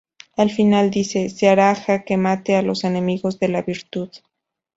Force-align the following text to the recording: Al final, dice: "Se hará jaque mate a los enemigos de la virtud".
Al 0.35 0.49
final, 0.49 0.89
dice: 0.89 1.29
"Se 1.29 1.47
hará 1.47 1.75
jaque 1.75 2.17
mate 2.17 2.55
a 2.55 2.63
los 2.63 2.83
enemigos 2.85 3.37
de 3.37 3.47
la 3.49 3.61
virtud". 3.61 4.09